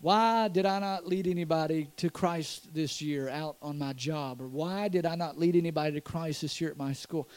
[0.00, 4.40] Why did I not lead anybody to Christ this year out on my job?
[4.40, 7.28] Or why did I not lead anybody to Christ this year at my school?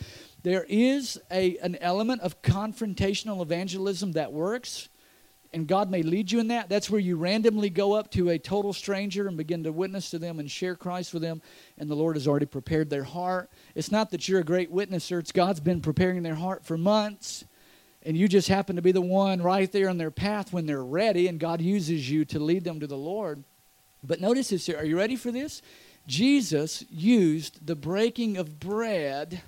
[0.43, 4.89] There is a, an element of confrontational evangelism that works,
[5.51, 6.69] and God may lead you in that.
[6.69, 10.19] That's where you randomly go up to a total stranger and begin to witness to
[10.19, 11.41] them and share Christ with them,
[11.79, 13.49] and the Lord has already prepared their heart.
[13.73, 17.43] It's not that you're a great witnesser, it's God's been preparing their heart for months
[18.03, 20.83] and you just happen to be the one right there in their path when they're
[20.83, 23.43] ready, and God uses you to lead them to the Lord.
[24.03, 24.77] But notice this here.
[24.77, 25.61] Are you ready for this?
[26.07, 29.41] Jesus used the breaking of bread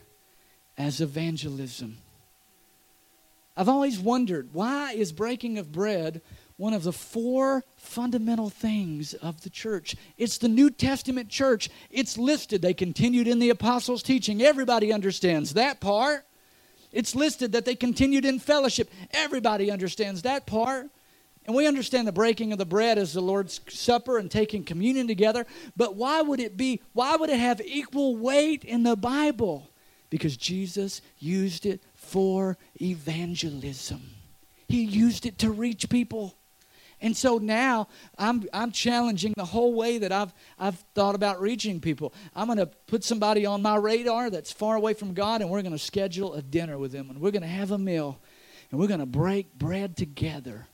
[0.77, 1.97] as evangelism.
[3.55, 6.21] I've always wondered why is breaking of bread
[6.57, 9.95] one of the four fundamental things of the church.
[10.17, 11.69] It's the New Testament church.
[11.89, 12.61] It's listed.
[12.61, 14.41] They continued in the apostles' teaching.
[14.41, 16.25] Everybody understands that part.
[16.93, 18.89] It's listed that they continued in fellowship.
[19.12, 20.88] Everybody understands that part.
[21.45, 25.08] And we understand the breaking of the bread as the Lord's Supper and taking communion
[25.08, 25.45] together.
[25.75, 29.69] But why would it be, why would it have equal weight in the Bible?
[30.10, 34.01] Because Jesus used it for evangelism,
[34.69, 36.36] He used it to reach people.
[37.03, 41.81] And so now I'm, I'm challenging the whole way that I've, I've thought about reaching
[41.81, 42.13] people.
[42.33, 45.61] I'm going to put somebody on my radar that's far away from God, and we're
[45.61, 48.19] going to schedule a dinner with them, and we're going to have a meal,
[48.71, 50.65] and we're going to break bread together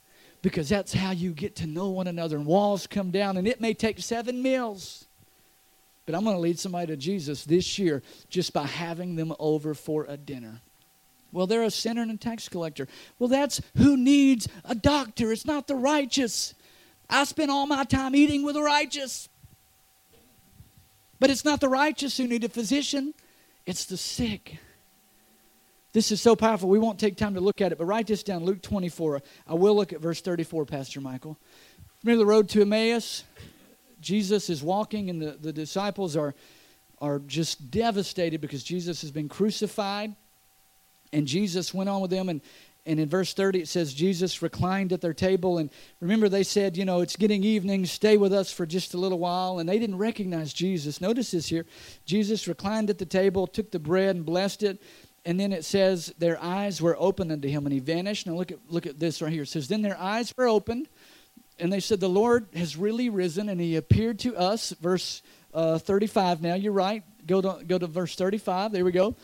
[0.43, 3.59] because that's how you get to know one another, and walls come down, and it
[3.59, 5.07] may take seven meals.
[6.05, 9.73] But I'm going to lead somebody to Jesus this year just by having them over
[9.73, 10.61] for a dinner.
[11.31, 12.87] Well, they're a sinner and a tax collector.
[13.17, 15.31] Well, that's who needs a doctor.
[15.31, 16.53] It's not the righteous.
[17.09, 19.29] I spend all my time eating with the righteous.
[21.19, 23.13] But it's not the righteous who need a physician,
[23.65, 24.57] it's the sick.
[25.91, 26.69] This is so powerful.
[26.69, 29.21] We won't take time to look at it, but write this down Luke 24.
[29.47, 31.37] I will look at verse 34, Pastor Michael.
[32.03, 33.23] Remember the road to Emmaus?
[33.99, 36.35] Jesus is walking, and the, the disciples are,
[36.99, 40.15] are just devastated because Jesus has been crucified.
[41.11, 42.41] And Jesus went on with them, and,
[42.85, 45.57] and in verse 30 it says, Jesus reclined at their table.
[45.57, 45.69] And
[45.99, 49.19] remember, they said, You know, it's getting evening, stay with us for just a little
[49.19, 49.59] while.
[49.59, 51.01] And they didn't recognize Jesus.
[51.01, 51.65] Notice this here
[52.05, 54.81] Jesus reclined at the table, took the bread, and blessed it.
[55.25, 58.27] And then it says, Their eyes were opened unto him, and he vanished.
[58.27, 59.43] Now look at, look at this right here.
[59.43, 60.87] It says, Then their eyes were opened,
[61.59, 64.71] and they said, The Lord has really risen, and he appeared to us.
[64.79, 65.21] Verse
[65.53, 67.03] uh, 35 now, you're right.
[67.25, 68.71] Go to, go to verse 35.
[68.71, 69.15] There we go.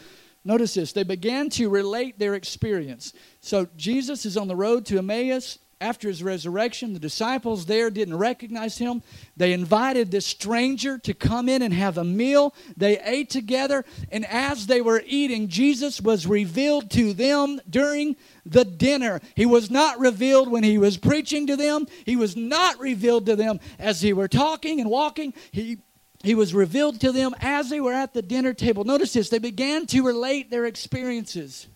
[0.45, 0.93] Notice this.
[0.93, 3.13] They began to relate their experience.
[3.41, 6.93] So Jesus is on the road to Emmaus after his resurrection.
[6.93, 9.01] The disciples there didn't recognize him.
[9.35, 12.53] They invited this stranger to come in and have a meal.
[12.77, 18.63] They ate together, and as they were eating, Jesus was revealed to them during the
[18.63, 19.19] dinner.
[19.35, 23.35] He was not revealed when he was preaching to them, he was not revealed to
[23.35, 25.33] them as he were talking and walking.
[25.51, 25.79] He
[26.25, 28.83] he was revealed to them as they were at the dinner table.
[28.83, 31.67] Notice this, they began to relate their experiences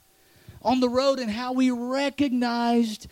[0.62, 3.07] on the road and how we recognized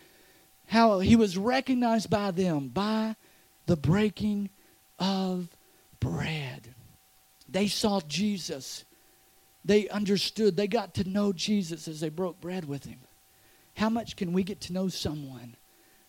[0.67, 3.15] how he was recognized by them by
[3.67, 4.49] the breaking
[4.99, 5.49] of
[5.99, 6.73] bread.
[7.47, 8.83] They saw Jesus.
[9.63, 10.57] They understood.
[10.57, 12.99] They got to know Jesus as they broke bread with him.
[13.75, 15.55] How much can we get to know someone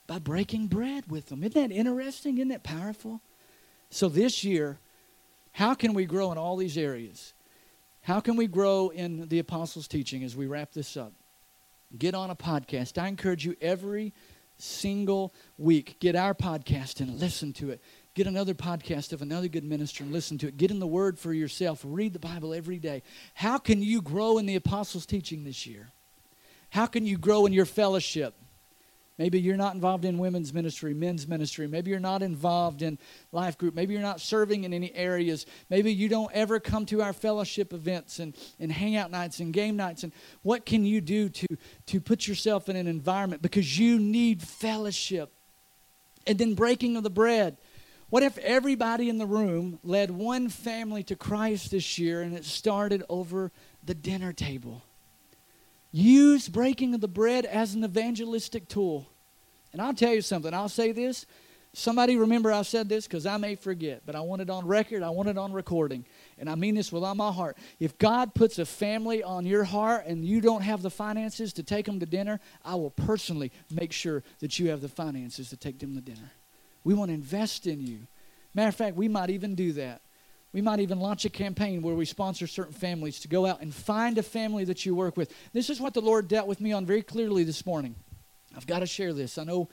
[0.07, 1.45] by breaking bread with them?
[1.45, 2.39] Isn't that interesting?
[2.39, 3.21] Isn't that powerful?
[3.91, 4.79] So this year,
[5.59, 7.35] how can we grow in all these areas?
[8.03, 11.13] How can we grow in the apostles' teaching as we wrap this up?
[11.99, 12.97] Get on a podcast.
[12.97, 14.15] I encourage you every
[14.57, 17.83] single week, get our podcast and listen to it.
[18.15, 20.59] Get another podcast of another good minister and listen to it.
[20.59, 21.81] Get in the Word for yourself.
[21.85, 23.03] Read the Bible every day.
[23.35, 25.89] How can you grow in the apostles' teaching this year?
[26.71, 28.37] How can you grow in your fellowship?
[29.19, 31.67] Maybe you're not involved in women's ministry, men's ministry.
[31.67, 32.99] Maybe you're not involved in
[33.33, 33.75] life group.
[33.75, 35.45] Maybe you're not serving in any areas.
[35.69, 39.77] Maybe you don't ever come to our fellowship events and, and hangout nights and game
[39.77, 40.05] nights.
[40.05, 40.13] And
[40.43, 41.47] what can you do to,
[41.87, 43.43] to put yourself in an environment?
[43.43, 45.33] Because you need fellowship.
[46.25, 47.57] And then breaking of the bread.
[48.11, 52.45] What if everybody in the room led one family to Christ this year and it
[52.45, 53.51] started over
[53.85, 54.83] the dinner table?
[55.91, 59.09] Use breaking of the bread as an evangelistic tool.
[59.73, 61.27] And I'll tell you something, I'll say this.
[61.75, 65.03] Somebody remember I said this because I may forget, but I want it on record,
[65.03, 66.05] I want it on recording.
[66.39, 67.59] And I mean this with all my heart.
[67.79, 71.63] If God puts a family on your heart and you don't have the finances to
[71.63, 75.57] take them to dinner, I will personally make sure that you have the finances to
[75.57, 76.33] take them to dinner.
[76.85, 78.01] We want to invest in you.
[78.55, 80.01] Matter of fact, we might even do that.
[80.53, 83.75] We might even launch a campaign where we sponsor certain families to go out and
[83.75, 85.33] find a family that you work with.
[85.53, 87.95] This is what the Lord dealt with me on very clearly this morning.
[88.57, 89.37] I've got to share this.
[89.37, 89.69] I know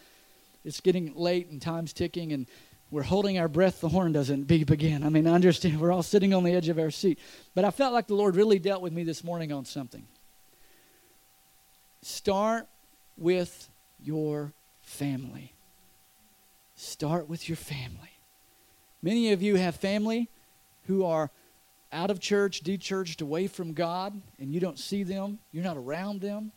[0.66, 2.46] it's getting late and time's ticking and
[2.92, 5.04] we're holding our breath, the horn doesn't beep again.
[5.04, 7.20] I mean, I understand we're all sitting on the edge of our seat.
[7.54, 10.06] But I felt like the Lord really dealt with me this morning on something.
[12.02, 12.68] Start
[13.18, 13.70] with
[14.00, 14.54] your
[14.84, 15.54] family.
[16.76, 18.20] Start with your family.
[19.02, 20.30] Many of you have family
[20.88, 21.32] who are
[21.92, 26.22] out of church, de-churched, away from God, and you don't see them, you're not around
[26.22, 26.52] them.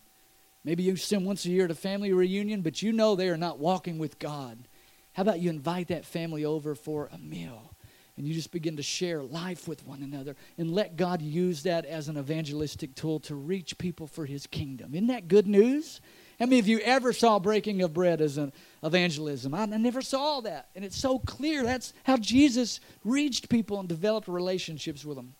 [0.64, 3.58] Maybe you send once a year a family reunion, but you know they are not
[3.58, 4.68] walking with God.
[5.12, 7.72] How about you invite that family over for a meal?
[8.16, 11.86] And you just begin to share life with one another and let God use that
[11.86, 14.92] as an evangelistic tool to reach people for his kingdom.
[14.92, 16.00] Isn't that good news?
[16.38, 18.52] How many of you ever saw breaking of bread as an
[18.84, 19.54] evangelism?
[19.54, 20.68] I, never saw that.
[20.76, 21.64] And it's so clear.
[21.64, 25.34] That's how Jesus reached people and developed relationships with them.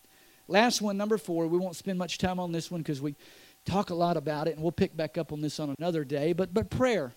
[0.49, 1.47] Last one, number four.
[1.47, 3.15] We won't spend much time on this one because we
[3.63, 6.33] talk a lot about it, and we'll pick back up on this on another day.
[6.33, 7.13] But, but prayer.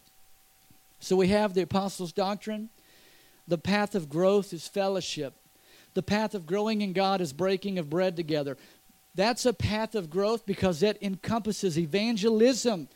[1.01, 2.69] So we have the apostles' doctrine.
[3.49, 5.35] The path of growth is fellowship.
[5.95, 8.57] The path of growing in God is breaking of bread together.
[9.15, 12.89] That's a path of growth because that encompasses evangelism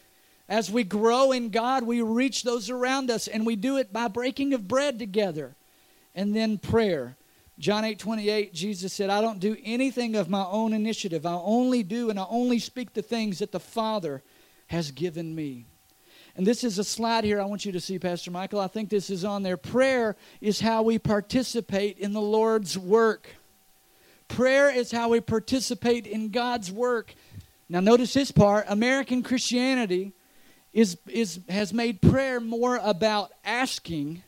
[0.49, 4.09] as we grow in God, we reach those around us, and we do it by
[4.09, 5.57] breaking of bread together.
[6.15, 7.17] And then prayer.
[7.59, 11.25] John 8 28, Jesus said, I don't do anything of my own initiative.
[11.25, 14.23] I only do and I only speak the things that the Father
[14.69, 15.65] has given me.
[16.37, 18.61] And this is a slide here I want you to see, Pastor Michael.
[18.61, 19.57] I think this is on there.
[19.57, 23.29] Prayer is how we participate in the Lord's work.
[24.29, 27.15] Prayer is how we participate in God's work.
[27.71, 30.13] Now, notice this part American Christianity
[30.77, 34.23] is, is, has made prayer more about asking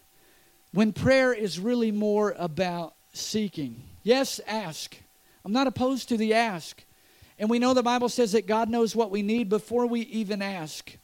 [0.72, 3.82] when prayer is really more about seeking.
[4.02, 4.96] Yes, ask.
[5.44, 6.82] I'm not opposed to the ask.
[7.38, 10.40] And we know the Bible says that God knows what we need before we even
[10.40, 10.96] ask.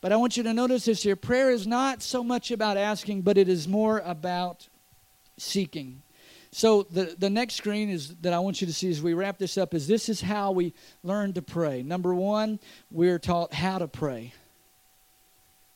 [0.00, 3.22] But I want you to notice this here prayer is not so much about asking,
[3.22, 4.68] but it is more about
[5.36, 6.02] seeking.
[6.52, 9.38] So the, the next screen is that I want you to see as we wrap
[9.38, 11.82] this up is this is how we learn to pray.
[11.82, 14.32] Number one, we're taught how to pray.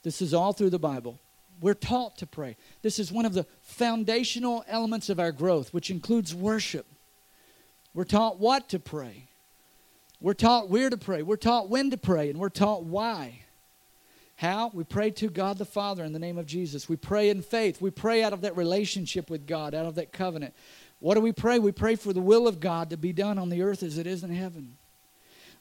[0.07, 1.19] This is all through the Bible.
[1.61, 2.57] We're taught to pray.
[2.81, 6.87] This is one of the foundational elements of our growth, which includes worship.
[7.93, 9.25] We're taught what to pray.
[10.21, 11.23] We're taught where to pray.
[11.23, 13.41] We're taught when to pray, and we're taught why.
[14.37, 14.71] How?
[14.73, 16.89] We pray to God the Father in the name of Jesus.
[16.89, 17.81] We pray in faith.
[17.81, 20.55] We pray out of that relationship with God, out of that covenant.
[21.01, 21.59] What do we pray?
[21.59, 24.07] We pray for the will of God to be done on the earth as it
[24.07, 24.77] is in heaven.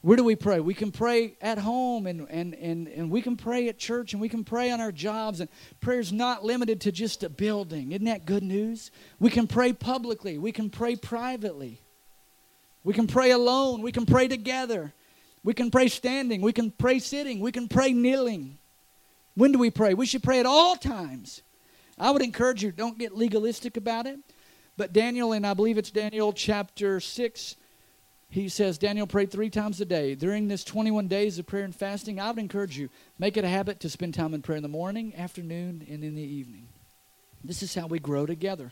[0.06, 0.60] Where do we pray?
[0.60, 4.22] We can pray at home and, and, and, and we can pray at church and
[4.22, 5.40] we can pray on our jobs.
[5.40, 5.50] And
[5.80, 7.92] prayer is not limited to just a building.
[7.92, 8.92] Isn't that good news?
[9.20, 11.82] We can pray publicly, we can pray privately,
[12.84, 14.94] we can pray alone, we can pray together,
[15.44, 18.60] we can pray standing, we can pray sitting, we can pray kneeling.
[19.34, 19.96] When do we pray?
[19.96, 21.42] We should pray at all times.
[21.98, 24.20] I would encourage you, don't get legalistic about it.
[24.78, 27.56] But Daniel, and I believe it's Daniel chapter 6
[28.30, 30.16] he says Daniel prayed three times a day.
[30.16, 33.50] During this 21 days of prayer and fasting, I would encourage you, make it a
[33.50, 36.68] habit to spend time in prayer in the morning, afternoon, and in the evening.
[37.44, 38.72] This is how we grow together.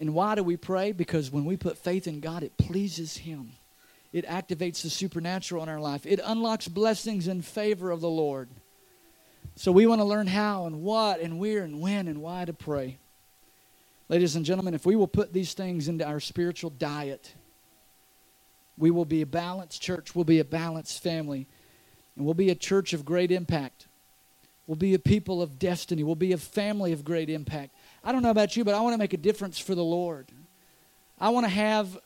[0.00, 0.92] And why do we pray?
[0.92, 3.52] Because when we put faith in God, it pleases Him.
[4.12, 6.06] It activates the supernatural in our life.
[6.06, 8.48] It unlocks blessings in favor of the Lord.
[9.56, 12.52] So we want to learn how and what and where and when and why to
[12.52, 12.98] pray.
[14.08, 17.34] Ladies and gentlemen, if we will put these things into our spiritual diet,
[18.76, 20.14] We will be a balanced church.
[20.14, 21.46] We'll be a balanced family.
[22.16, 23.86] And we'll be a church of great impact.
[24.66, 26.02] We'll be a people of destiny.
[26.04, 27.74] We'll be a family of great impact.
[28.02, 30.26] I don't know about you, but I want to make a difference for the Lord.
[31.20, 31.98] I want to have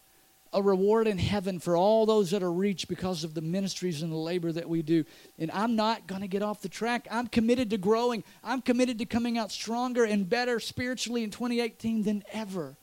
[0.52, 4.10] a reward in heaven for all those that are reached because of the ministries and
[4.10, 5.04] the labor that we do.
[5.38, 7.06] And I'm not going to get off the track.
[7.10, 8.24] I'm committed to growing.
[8.42, 12.76] I'm committed to coming out stronger and better spiritually in 2018 than ever.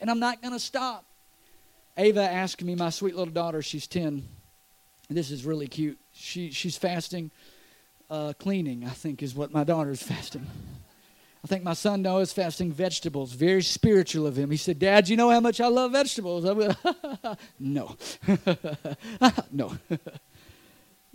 [0.00, 1.04] And I'm not going to stop.
[1.96, 4.26] Ava asked me, my sweet little daughter, she's 10.
[5.08, 5.98] This is really cute.
[6.12, 7.30] She, she's fasting,
[8.10, 10.46] uh, cleaning, I think, is what my daughter's fasting.
[11.44, 13.32] I think my son Noah is fasting vegetables.
[13.32, 14.50] Very spiritual of him.
[14.50, 16.46] He said, Dad, you know how much I love vegetables?
[16.46, 16.76] I went,
[17.60, 17.96] no.
[19.52, 19.76] no.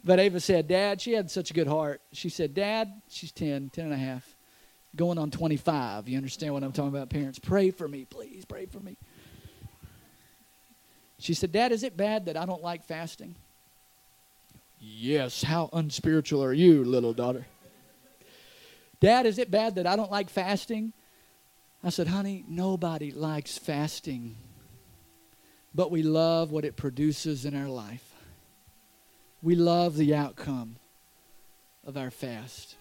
[0.03, 2.01] but Ava said, Dad, she had such a good heart.
[2.13, 4.35] She said, Dad, she's 10, 10 and a half,
[4.95, 6.07] going on 25.
[6.07, 7.39] You understand what I'm talking about, parents?
[7.39, 8.45] Pray for me, please.
[8.45, 8.97] Pray for me.
[11.19, 13.35] She said, Dad, is it bad that I don't like fasting?
[14.79, 15.43] Yes.
[15.43, 17.45] How unspiritual are you, little daughter?
[19.01, 20.93] Dad, is it bad that I don't like fasting?
[21.83, 24.35] I said, honey, nobody likes fasting,
[25.73, 28.13] but we love what it produces in our life.
[29.41, 30.75] We love the outcome
[31.85, 32.75] of our fast.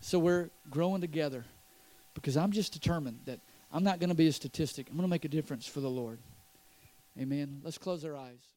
[0.00, 1.46] So we're growing together
[2.14, 3.40] because I'm just determined that
[3.72, 4.88] I'm not going to be a statistic.
[4.88, 6.18] I'm going to make a difference for the Lord.
[7.18, 7.60] Amen.
[7.62, 8.53] Let's close our eyes.